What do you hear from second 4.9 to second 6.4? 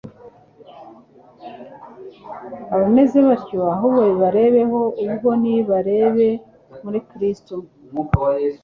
ubwabo nibarebe